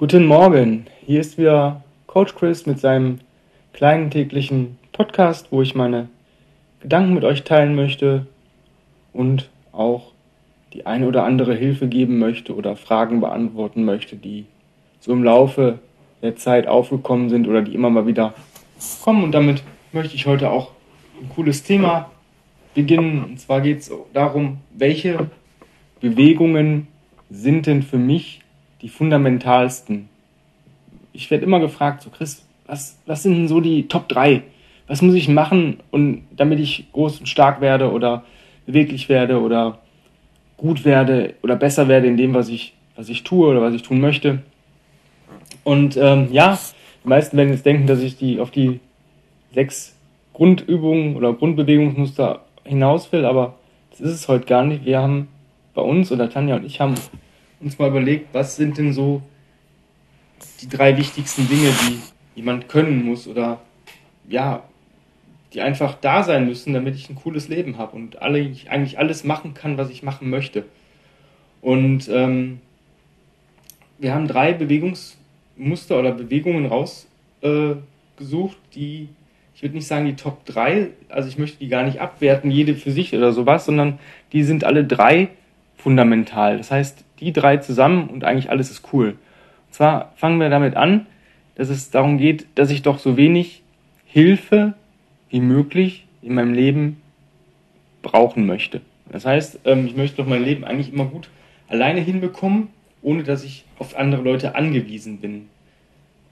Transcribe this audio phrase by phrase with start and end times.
[0.00, 3.18] Guten Morgen, hier ist wieder Coach Chris mit seinem
[3.72, 6.08] kleinen täglichen Podcast, wo ich meine
[6.78, 8.24] Gedanken mit euch teilen möchte
[9.12, 10.12] und auch
[10.72, 14.46] die eine oder andere Hilfe geben möchte oder Fragen beantworten möchte, die
[15.00, 15.80] so im Laufe
[16.22, 18.34] der Zeit aufgekommen sind oder die immer mal wieder
[19.02, 19.24] kommen.
[19.24, 20.70] Und damit möchte ich heute auch
[21.20, 22.08] ein cooles Thema
[22.72, 23.24] beginnen.
[23.24, 25.28] Und zwar geht es darum, welche
[26.00, 26.86] Bewegungen
[27.30, 28.42] sind denn für mich
[28.82, 30.08] die fundamentalsten?
[31.12, 34.42] Ich werde immer gefragt, so Chris, was, was sind denn so die Top 3?
[34.86, 38.24] Was muss ich machen, und, damit ich groß und stark werde oder
[38.66, 39.78] beweglich werde oder
[40.56, 43.82] gut werde oder besser werde in dem, was ich, was ich tue oder was ich
[43.82, 44.42] tun möchte?
[45.64, 46.58] Und ähm, ja,
[47.04, 48.80] die meisten werden jetzt denken, dass ich die auf die
[49.52, 49.96] sechs
[50.32, 53.54] Grundübungen oder Grundbewegungsmuster hinaus will, aber
[53.90, 54.84] das ist es heute gar nicht.
[54.84, 55.28] Wir haben
[55.74, 56.94] bei uns oder Tanja und ich haben
[57.60, 59.22] uns mal überlegt, was sind denn so
[60.60, 61.98] die drei wichtigsten Dinge, die
[62.34, 63.60] jemand können muss oder
[64.28, 64.62] ja,
[65.52, 68.98] die einfach da sein müssen, damit ich ein cooles Leben habe und alle, ich eigentlich
[68.98, 70.64] alles machen kann, was ich machen möchte.
[71.62, 72.60] Und ähm,
[73.98, 77.08] wir haben drei Bewegungsmuster oder Bewegungen rausgesucht,
[77.42, 79.08] äh, die,
[79.54, 82.74] ich würde nicht sagen die Top 3, also ich möchte die gar nicht abwerten, jede
[82.74, 83.98] für sich oder sowas, sondern
[84.32, 85.30] die sind alle drei
[85.78, 86.58] fundamental.
[86.58, 89.10] Das heißt, die drei zusammen und eigentlich alles ist cool.
[89.66, 91.06] Und zwar fangen wir damit an,
[91.54, 93.62] dass es darum geht, dass ich doch so wenig
[94.04, 94.74] Hilfe
[95.30, 97.00] wie möglich in meinem Leben
[98.02, 98.80] brauchen möchte.
[99.10, 101.30] Das heißt, ähm, ich möchte doch mein Leben eigentlich immer gut
[101.68, 102.68] alleine hinbekommen,
[103.02, 105.48] ohne dass ich auf andere Leute angewiesen bin.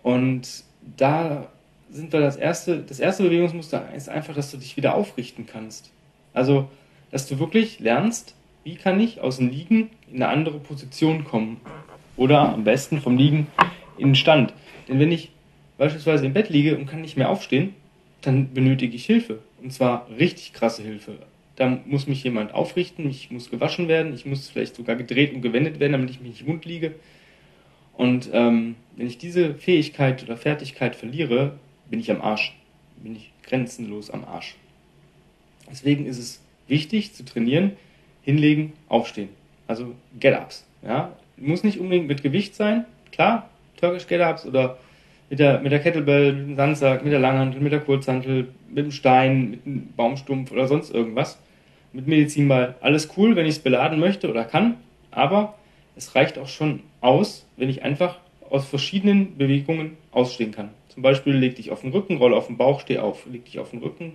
[0.02, 0.64] Und
[0.96, 1.48] da
[1.90, 5.90] sind wir das erste, das erste Bewegungsmuster ist einfach, dass du dich wieder aufrichten kannst.
[6.32, 6.68] Also,
[7.10, 8.34] dass du wirklich lernst,
[8.66, 11.60] wie kann ich aus dem Liegen in eine andere Position kommen?
[12.16, 13.46] Oder am besten vom Liegen
[13.96, 14.52] in den Stand.
[14.88, 15.30] Denn wenn ich
[15.78, 17.74] beispielsweise im Bett liege und kann nicht mehr aufstehen,
[18.22, 19.38] dann benötige ich Hilfe.
[19.62, 21.12] Und zwar richtig krasse Hilfe.
[21.54, 25.42] Da muss mich jemand aufrichten, ich muss gewaschen werden, ich muss vielleicht sogar gedreht und
[25.42, 26.96] gewendet werden, damit ich mich nicht wund liege.
[27.92, 31.56] Und ähm, wenn ich diese Fähigkeit oder Fertigkeit verliere,
[31.88, 32.56] bin ich am Arsch.
[33.00, 34.56] Bin ich grenzenlos am Arsch.
[35.70, 37.76] Deswegen ist es wichtig zu trainieren,
[38.26, 39.30] hinlegen, aufstehen.
[39.66, 40.66] Also Get-Ups.
[40.82, 41.12] Ja?
[41.38, 43.48] Muss nicht unbedingt mit Gewicht sein, klar,
[43.80, 44.76] Turkish Get-Ups oder
[45.30, 48.84] mit der, mit der Kettlebell, mit dem Sandsack, mit der Langhantel, mit der Kurzhantel, mit
[48.84, 51.38] dem Stein, mit dem Baumstumpf oder sonst irgendwas.
[51.92, 52.74] Mit Medizinball.
[52.80, 54.76] Alles cool, wenn ich es beladen möchte oder kann,
[55.10, 55.54] aber
[55.96, 58.18] es reicht auch schon aus, wenn ich einfach
[58.50, 60.70] aus verschiedenen Bewegungen ausstehen kann.
[60.88, 63.26] Zum Beispiel leg dich auf den Rücken, roll auf den Bauch, steh auf.
[63.26, 64.12] Leg dich auf den Rücken,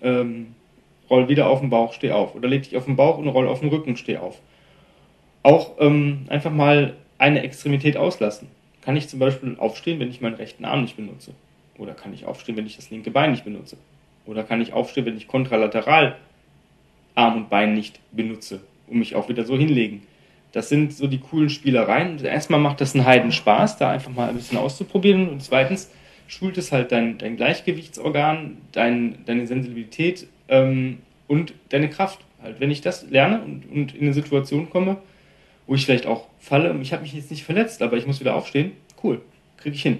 [0.00, 0.54] ähm,
[1.10, 2.34] roll wieder auf den Bauch, steh auf.
[2.34, 4.40] Oder leg dich auf den Bauch und roll auf den Rücken, steh auf.
[5.42, 8.48] Auch ähm, einfach mal eine Extremität auslassen.
[8.82, 11.32] Kann ich zum Beispiel aufstehen, wenn ich meinen rechten Arm nicht benutze?
[11.76, 13.76] Oder kann ich aufstehen, wenn ich das linke Bein nicht benutze?
[14.26, 16.16] Oder kann ich aufstehen, wenn ich kontralateral
[17.14, 20.02] Arm und Bein nicht benutze und mich auch wieder so hinlegen?
[20.52, 22.24] Das sind so die coolen Spielereien.
[22.24, 25.28] Erstmal macht das einen Heiden Spaß, da einfach mal ein bisschen auszuprobieren.
[25.28, 25.90] Und zweitens
[26.28, 32.20] schult es halt dein, dein Gleichgewichtsorgan, dein, deine Sensibilität ähm, und deine Kraft.
[32.40, 34.98] Halt, wenn ich das lerne und, und in eine Situation komme,
[35.66, 38.36] wo ich vielleicht auch falle ich habe mich jetzt nicht verletzt, aber ich muss wieder
[38.36, 38.72] aufstehen,
[39.02, 39.20] cool,
[39.56, 39.98] kriege ich hin.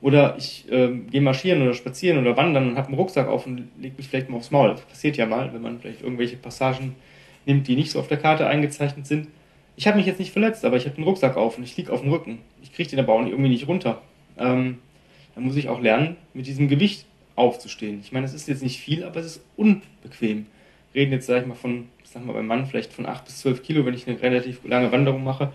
[0.00, 3.68] Oder ich ähm, gehe marschieren oder spazieren oder wandern und habe einen Rucksack auf und
[3.78, 4.70] lege mich vielleicht mal aufs Maul.
[4.70, 6.96] Das passiert ja mal, wenn man vielleicht irgendwelche Passagen
[7.46, 9.28] nimmt, die nicht so auf der Karte eingezeichnet sind.
[9.76, 11.92] Ich habe mich jetzt nicht verletzt, aber ich habe den Rucksack auf und ich liege
[11.92, 12.38] auf dem Rücken.
[12.62, 14.02] Ich kriege den aber auch irgendwie nicht runter.
[14.38, 14.78] Ähm,
[15.34, 17.06] dann muss ich auch lernen, mit diesem Gewicht
[17.36, 18.00] aufzustehen.
[18.02, 20.46] Ich meine, es ist jetzt nicht viel, aber es ist unbequem.
[20.94, 23.62] Reden jetzt, sag ich mal, von, sag mal, beim Mann vielleicht von 8 bis 12
[23.62, 25.52] Kilo, wenn ich eine relativ lange Wanderung mache.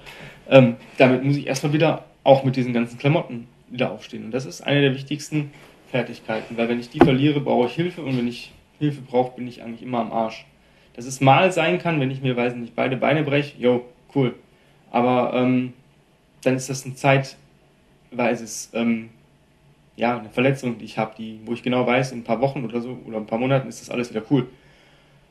[0.50, 4.26] Ähm, damit muss ich erstmal wieder auch mit diesen ganzen Klamotten wieder aufstehen.
[4.26, 5.52] Und das ist eine der wichtigsten
[5.92, 9.48] Fertigkeiten, weil wenn ich die verliere, brauche ich Hilfe und wenn ich Hilfe brauche, bin
[9.48, 10.46] ich eigentlich immer am Arsch.
[10.96, 14.34] Dass es mal sein kann, wenn ich mir, weiß nicht, beide Beine breche, jo, cool.
[14.92, 15.74] Aber ähm,
[16.44, 16.96] dann ist das ein
[18.18, 19.10] zeitweises ähm,
[19.96, 22.64] ja, eine Verletzung, die ich habe, die, wo ich genau weiß, in ein paar Wochen
[22.66, 24.48] oder so oder ein paar Monaten ist das alles wieder cool.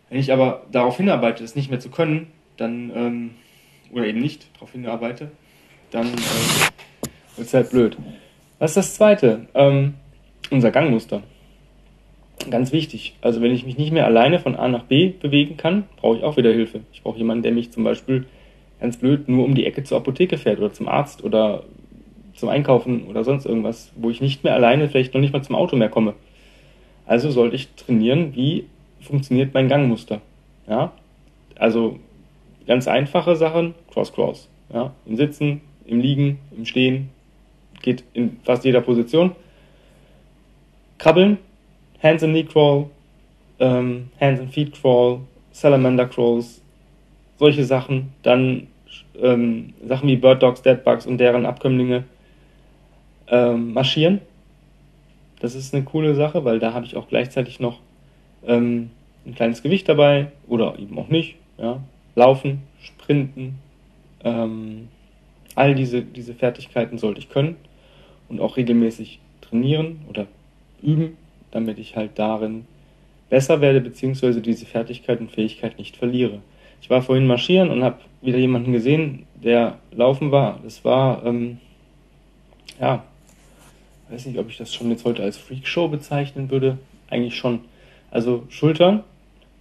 [0.08, 3.30] Wenn ich aber darauf hinarbeite, das nicht mehr zu können, dann, ähm,
[3.92, 5.30] oder eben nicht darauf hinarbeite,
[5.90, 7.96] dann äh, wird es halt blöd.
[8.58, 9.46] Was ist das Zweite?
[9.54, 9.94] Ähm,
[10.50, 11.22] unser Gangmuster.
[12.50, 13.16] Ganz wichtig.
[13.20, 16.24] Also wenn ich mich nicht mehr alleine von A nach B bewegen kann, brauche ich
[16.24, 16.80] auch wieder Hilfe.
[16.92, 18.26] Ich brauche jemanden, der mich zum Beispiel
[18.80, 21.64] ganz blöd nur um die Ecke zur Apotheke fährt oder zum Arzt oder
[22.36, 25.56] zum Einkaufen oder sonst irgendwas, wo ich nicht mehr alleine, vielleicht noch nicht mal zum
[25.56, 26.14] Auto mehr komme.
[27.06, 28.66] Also sollte ich trainieren, wie
[29.00, 30.20] funktioniert mein Gangmuster.
[30.68, 30.92] Ja?
[31.56, 31.98] Also
[32.66, 34.48] ganz einfache Sachen, Cross-Cross.
[34.72, 34.92] Ja?
[35.06, 37.10] Im Sitzen im Liegen, im Stehen,
[37.82, 39.32] geht in fast jeder Position.
[40.98, 41.38] Krabbeln,
[42.02, 42.86] Hands and Knee Crawl,
[43.60, 45.20] ähm, Hands and Feet Crawl,
[45.52, 46.60] Salamander Crawls,
[47.38, 48.12] solche Sachen.
[48.22, 48.66] Dann
[49.20, 52.04] ähm, Sachen wie Bird Dogs, Dead Bugs und deren Abkömmlinge
[53.28, 54.20] ähm, marschieren.
[55.40, 57.80] Das ist eine coole Sache, weil da habe ich auch gleichzeitig noch
[58.46, 58.90] ähm,
[59.26, 61.36] ein kleines Gewicht dabei oder eben auch nicht.
[61.58, 61.80] Ja.
[62.14, 63.58] Laufen, Sprinten,
[64.24, 64.88] ähm,
[65.54, 67.56] all diese, diese Fertigkeiten sollte ich können
[68.28, 70.26] und auch regelmäßig trainieren oder
[70.82, 71.16] üben,
[71.50, 72.66] damit ich halt darin
[73.28, 76.40] besser werde, beziehungsweise diese Fertigkeit und Fähigkeit nicht verliere.
[76.80, 80.60] Ich war vorhin marschieren und habe wieder jemanden gesehen, der laufen war.
[80.62, 81.58] Das war, ähm,
[82.80, 83.04] ja,
[84.08, 86.78] weiß nicht, ob ich das schon jetzt heute als Freakshow bezeichnen würde.
[87.10, 87.60] Eigentlich schon.
[88.10, 89.04] Also Schultern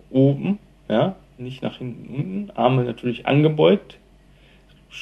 [0.10, 3.98] oben, ja, nicht nach hinten unten, Arme natürlich angebeugt,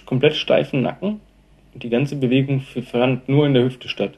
[0.05, 1.19] komplett steifen Nacken
[1.73, 4.13] und die ganze Bewegung fand nur in der Hüfte statt.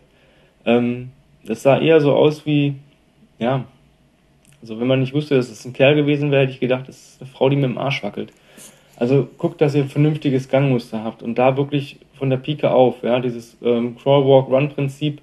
[0.65, 1.11] Ähm,
[1.43, 2.75] das sah eher so aus wie,
[3.39, 3.65] ja,
[4.61, 6.95] also wenn man nicht wusste, dass es ein Kerl gewesen wäre, hätte ich gedacht, das
[6.95, 8.31] ist eine Frau, die mit dem Arsch wackelt.
[8.97, 13.03] Also guckt, dass ihr ein vernünftiges Gangmuster habt und da wirklich von der Pike auf,
[13.03, 15.21] ja, dieses ähm, Crawl, Walk, Run Prinzip,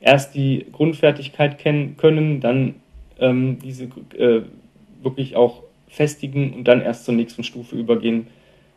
[0.00, 2.74] erst die Grundfertigkeit kennen können, dann
[3.18, 3.84] ähm, diese
[4.18, 4.42] äh,
[5.02, 8.26] wirklich auch festigen und dann erst zur nächsten Stufe übergehen.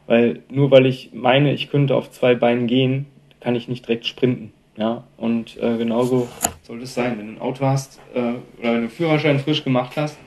[0.07, 3.05] Weil nur weil ich meine, ich könnte auf zwei Beinen gehen,
[3.41, 4.53] kann ich nicht direkt sprinten.
[4.77, 6.29] Ja, und äh, genauso
[6.63, 7.17] soll es sein.
[7.17, 10.17] Wenn du ein Auto hast äh, oder wenn du einen Führerschein frisch gemacht hast,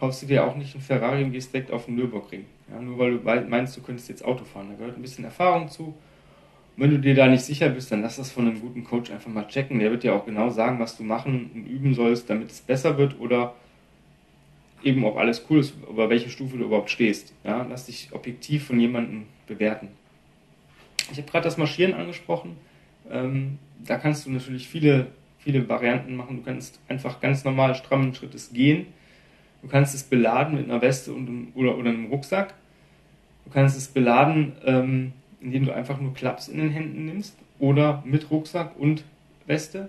[0.00, 2.46] kaufst du dir auch nicht einen Ferrari und gehst direkt auf den Nürburgring.
[2.70, 4.68] Ja, nur weil du meinst, du könntest jetzt Auto fahren.
[4.70, 5.84] Da gehört ein bisschen Erfahrung zu.
[5.84, 5.94] Und
[6.76, 9.30] wenn du dir da nicht sicher bist, dann lass das von einem guten Coach einfach
[9.30, 9.78] mal checken.
[9.78, 12.98] Der wird dir auch genau sagen, was du machen und üben sollst, damit es besser
[12.98, 13.54] wird oder
[14.82, 17.32] eben auch alles cool ist, über welche Stufe du überhaupt stehst.
[17.44, 19.88] Ja, lass dich objektiv von jemandem bewerten.
[21.10, 22.56] Ich habe gerade das Marschieren angesprochen.
[23.10, 26.36] Ähm, da kannst du natürlich viele, viele Varianten machen.
[26.36, 28.86] Du kannst einfach ganz normal strammen Schrittes gehen.
[29.62, 32.54] Du kannst es beladen mit einer Weste und oder, oder einem Rucksack.
[33.44, 38.02] Du kannst es beladen, ähm, indem du einfach nur Klaps in den Händen nimmst oder
[38.04, 39.04] mit Rucksack und
[39.46, 39.88] Weste.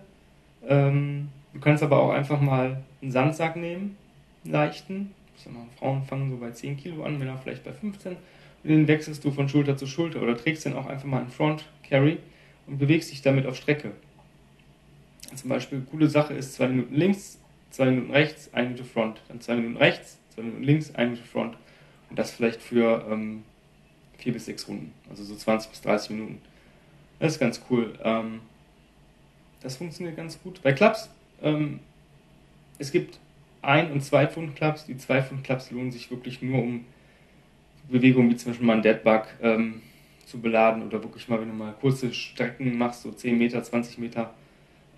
[0.67, 3.97] Ähm, du kannst aber auch einfach mal einen Sandsack nehmen,
[4.43, 5.11] einen leichten.
[5.35, 8.13] Ich sag mal, Frauen fangen so bei 10 Kilo an, Männer vielleicht bei 15.
[8.63, 11.29] Und den wechselst du von Schulter zu Schulter oder trägst den auch einfach mal in
[11.29, 12.17] Front Carry
[12.67, 13.91] und bewegst dich damit auf Strecke.
[15.35, 17.38] Zum Beispiel, coole Sache ist zwei Minuten links,
[17.69, 19.21] zwei Minuten rechts, eine Minute Front.
[19.27, 21.57] Dann zwei Minuten rechts, zwei Minuten links, eine Minute Front.
[22.09, 23.43] Und das vielleicht für ähm,
[24.17, 26.41] vier bis sechs Runden, also so 20 bis 30 Minuten.
[27.19, 27.93] Das ist ganz cool.
[28.03, 28.41] Ähm,
[29.61, 30.61] das funktioniert ganz gut.
[30.63, 31.09] Bei Clubs,
[31.41, 31.79] ähm,
[32.77, 33.19] es gibt
[33.61, 34.85] ein- und zwei Pfund Clubs.
[34.85, 36.85] Die zwei Pfund Clubs lohnen sich wirklich nur um
[37.89, 39.81] Bewegungen wie zum Beispiel mal ein Deadbug ähm,
[40.25, 43.97] zu beladen oder wirklich mal, wenn du mal kurze Strecken machst, so 10 Meter, 20
[43.97, 44.33] Meter.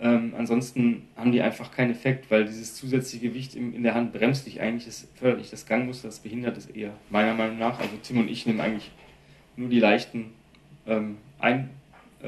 [0.01, 4.13] Ähm, ansonsten haben die einfach keinen Effekt, weil dieses zusätzliche Gewicht in, in der Hand
[4.13, 7.79] bremst dich eigentlich, das fördert nicht das Gangmuster, das behindert es eher, meiner Meinung nach.
[7.79, 8.91] Also Tim und ich nehmen eigentlich
[9.55, 10.31] nur die leichten
[10.87, 11.67] ähm, 1
[12.23, 12.27] äh,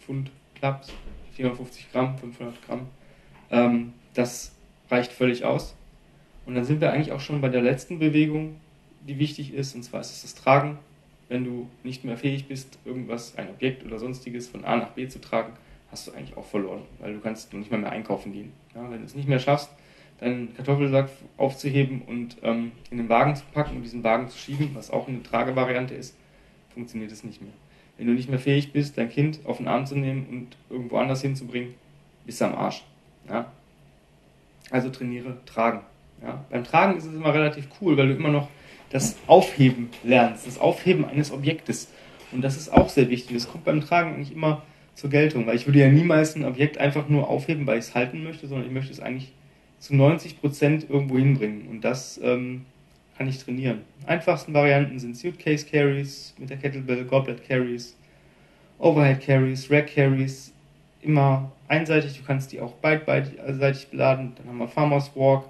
[0.00, 0.92] Pfund Clubs,
[1.32, 2.86] 450 Gramm, 500 Gramm.
[3.50, 4.54] Ähm, das
[4.88, 5.74] reicht völlig aus.
[6.46, 8.56] Und dann sind wir eigentlich auch schon bei der letzten Bewegung,
[9.06, 10.78] die wichtig ist, und zwar ist es das Tragen
[11.28, 15.08] wenn du nicht mehr fähig bist, irgendwas, ein Objekt oder sonstiges von A nach B
[15.08, 15.52] zu tragen,
[15.90, 18.52] hast du eigentlich auch verloren, weil du kannst nicht mal mehr einkaufen gehen.
[18.74, 19.70] Ja, wenn du es nicht mehr schaffst,
[20.20, 24.70] deinen Kartoffelsack aufzuheben und ähm, in den Wagen zu packen und diesen Wagen zu schieben,
[24.74, 26.16] was auch eine Tragevariante ist,
[26.74, 27.52] funktioniert es nicht mehr.
[27.96, 30.98] Wenn du nicht mehr fähig bist, dein Kind auf den Arm zu nehmen und irgendwo
[30.98, 31.74] anders hinzubringen,
[32.26, 32.84] bist du am Arsch.
[33.28, 33.50] Ja?
[34.70, 35.80] Also trainiere tragen.
[36.22, 36.44] Ja?
[36.50, 38.48] Beim Tragen ist es immer relativ cool, weil du immer noch
[38.90, 41.90] das Aufheben lernst, das Aufheben eines Objektes.
[42.32, 43.36] Und das ist auch sehr wichtig.
[43.36, 44.62] Das kommt beim Tragen eigentlich immer
[44.98, 47.94] zur Geltung, weil ich würde ja niemals ein Objekt einfach nur aufheben, weil ich es
[47.94, 49.32] halten möchte, sondern ich möchte es eigentlich
[49.78, 51.68] zu 90 Prozent irgendwo hinbringen.
[51.68, 52.66] Und das ähm,
[53.16, 53.82] kann ich trainieren.
[54.06, 57.96] Einfachsten Varianten sind Suitcase Carries mit der Kettlebell, Goblet Carries,
[58.80, 60.52] Overhead Carries, Rack Carries,
[61.00, 62.18] immer einseitig.
[62.18, 64.32] Du kannst die auch beidseitig beladen.
[64.36, 65.44] Dann haben wir Farmers Walk.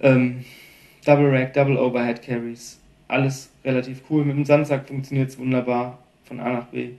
[0.00, 0.42] Ähm,
[1.04, 4.24] Double Rack, Double Overhead Carries, alles relativ cool.
[4.24, 6.92] Mit dem Sandsack funktioniert es wunderbar von A nach B.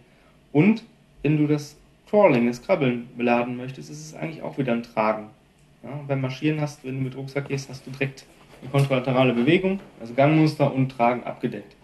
[0.52, 0.84] Und
[1.24, 1.78] wenn du das
[2.10, 5.30] Crawling, das Krabbeln beladen möchtest, ist es eigentlich auch wieder ein Tragen.
[5.84, 8.26] Ja, beim Marschieren hast, wenn du mit Rucksack gehst, hast du direkt
[8.62, 11.76] eine kontralaterale Bewegung, also Gangmuster und Tragen abgedeckt.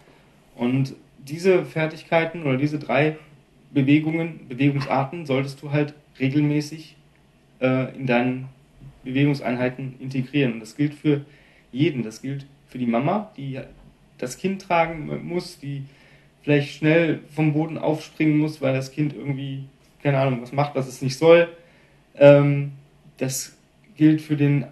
[0.55, 3.17] Und diese Fertigkeiten oder diese drei
[3.71, 6.95] Bewegungen, Bewegungsarten solltest du halt regelmäßig
[7.59, 8.49] äh, in deinen
[9.03, 10.53] Bewegungseinheiten integrieren.
[10.53, 11.25] Und das gilt für
[11.71, 12.03] jeden.
[12.03, 13.59] Das gilt für die Mama, die
[14.17, 15.83] das Kind tragen muss, die
[16.43, 19.63] vielleicht schnell vom Boden aufspringen muss, weil das Kind irgendwie,
[20.03, 21.47] keine Ahnung, was macht, was es nicht soll.
[22.15, 22.73] Ähm,
[23.17, 23.55] das
[23.95, 24.65] gilt für den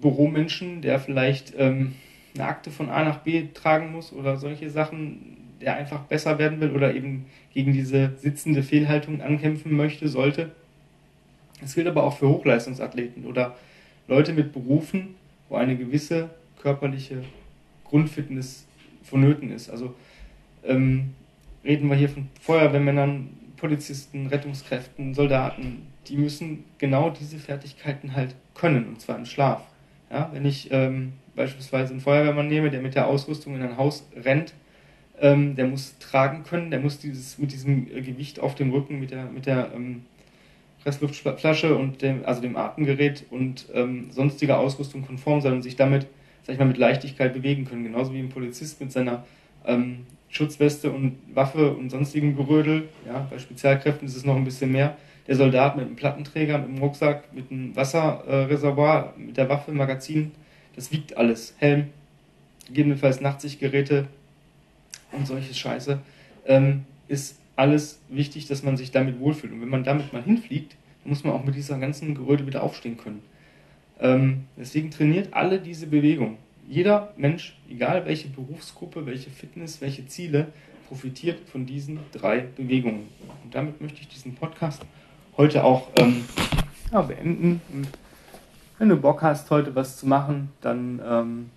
[0.00, 1.96] Büromenschen, der vielleicht ähm,
[2.34, 6.60] eine Akte von A nach B tragen muss oder solche Sachen, der einfach besser werden
[6.60, 10.52] will oder eben gegen diese sitzende Fehlhaltung ankämpfen möchte, sollte.
[11.60, 13.56] Das gilt aber auch für Hochleistungsathleten oder
[14.08, 15.16] Leute mit Berufen,
[15.48, 16.30] wo eine gewisse
[16.62, 17.24] körperliche
[17.84, 18.66] Grundfitness
[19.02, 19.68] vonnöten ist.
[19.68, 19.94] Also
[20.64, 21.14] ähm,
[21.64, 28.86] reden wir hier von Feuerwehrmännern, Polizisten, Rettungskräften, Soldaten, die müssen genau diese Fertigkeiten halt können,
[28.86, 29.62] und zwar im Schlaf.
[30.10, 34.08] Ja, wenn ich ähm, beispielsweise einen Feuerwehrmann nehme, der mit der Ausrüstung in ein Haus
[34.16, 34.54] rennt,
[35.20, 39.10] ähm, der muss tragen können, der muss dieses mit diesem Gewicht auf dem Rücken, mit
[39.10, 40.02] der, mit der ähm,
[40.82, 46.06] Pressluftflasche und dem, also dem Atemgerät und ähm, sonstiger Ausrüstung konform sein und sich damit,
[46.42, 47.84] sag ich mal, mit Leichtigkeit bewegen können.
[47.84, 49.24] Genauso wie ein Polizist mit seiner
[49.66, 52.88] ähm, Schutzweste und Waffe und sonstigen Gerödel.
[53.06, 54.96] Ja, bei Spezialkräften ist es noch ein bisschen mehr.
[55.26, 60.32] Der Soldat mit einem Plattenträger, mit einem Rucksack, mit einem Wasserreservoir, mit der Waffe, Magazin,
[60.76, 61.54] das wiegt alles.
[61.58, 61.88] Helm,
[62.66, 64.06] gegebenenfalls Nachtsichtgeräte
[65.12, 65.98] und solche Scheiße.
[66.46, 69.52] Ähm, ist alles wichtig, dass man sich damit wohlfühlt.
[69.52, 72.96] Und wenn man damit mal hinfliegt, muss man auch mit dieser ganzen Geröte wieder aufstehen
[72.96, 73.22] können.
[73.98, 76.38] Ähm, deswegen trainiert alle diese Bewegungen
[76.68, 80.48] jeder Mensch, egal welche Berufsgruppe, welche Fitness, welche Ziele,
[80.88, 83.08] profitiert von diesen drei Bewegungen.
[83.44, 84.82] Und damit möchte ich diesen Podcast
[85.36, 86.24] heute auch ähm,
[86.92, 87.60] ja, beenden.
[87.72, 87.88] Und
[88.78, 91.50] wenn du Bock hast, heute was zu machen, dann ähm,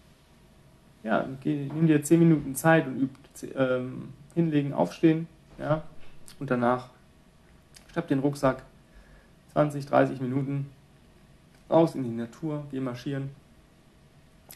[1.03, 3.09] ja, geh, nimm dir zehn Minuten Zeit und üb
[3.55, 5.27] ähm, hinlegen, aufstehen.
[5.59, 5.83] Ja,
[6.39, 6.89] und danach
[7.91, 8.63] schnapp den Rucksack
[9.53, 10.69] 20, 30 Minuten
[11.69, 13.29] raus in die Natur, geh marschieren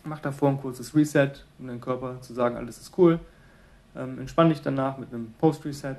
[0.03, 3.19] Mach davor ein kurzes Reset, um deinem Körper zu sagen, alles ist cool.
[3.95, 5.97] Ähm, entspann dich danach mit einem Post-Reset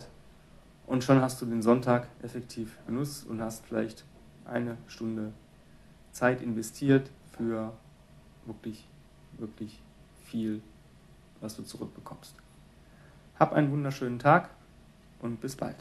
[0.86, 4.04] und schon hast du den Sonntag effektiv genutzt und hast vielleicht
[4.44, 5.32] eine Stunde
[6.12, 7.72] Zeit investiert für
[8.46, 8.88] wirklich,
[9.36, 9.82] wirklich
[10.24, 10.62] viel,
[11.40, 12.34] was du zurückbekommst.
[13.38, 14.50] Hab einen wunderschönen Tag
[15.20, 15.76] und bis bald.